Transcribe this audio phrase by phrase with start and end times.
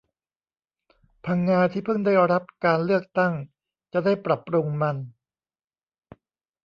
[1.25, 3.33] พังงาที่เพิ่งได้รับการเลือกตั้ง
[3.93, 4.95] จะได้ปรับปรุงมัน